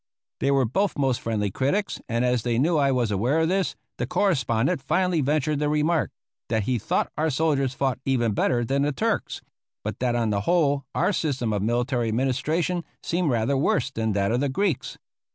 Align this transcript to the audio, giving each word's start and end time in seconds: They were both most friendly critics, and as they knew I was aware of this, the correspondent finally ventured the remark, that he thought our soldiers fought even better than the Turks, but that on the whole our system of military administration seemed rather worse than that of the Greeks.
They 0.39 0.49
were 0.49 0.65
both 0.65 0.97
most 0.97 1.21
friendly 1.21 1.51
critics, 1.51 2.01
and 2.09 2.25
as 2.25 2.41
they 2.41 2.57
knew 2.57 2.75
I 2.77 2.91
was 2.91 3.11
aware 3.11 3.41
of 3.41 3.49
this, 3.49 3.75
the 3.99 4.07
correspondent 4.07 4.81
finally 4.81 5.21
ventured 5.21 5.59
the 5.59 5.69
remark, 5.69 6.09
that 6.49 6.63
he 6.63 6.79
thought 6.79 7.11
our 7.19 7.29
soldiers 7.29 7.75
fought 7.75 7.99
even 8.03 8.33
better 8.33 8.65
than 8.65 8.81
the 8.81 8.91
Turks, 8.93 9.43
but 9.83 9.99
that 9.99 10.15
on 10.15 10.31
the 10.31 10.41
whole 10.41 10.85
our 10.95 11.13
system 11.13 11.53
of 11.53 11.61
military 11.61 12.07
administration 12.07 12.83
seemed 13.03 13.29
rather 13.29 13.55
worse 13.55 13.91
than 13.91 14.13
that 14.13 14.31
of 14.31 14.39
the 14.39 14.49
Greeks. 14.49 14.97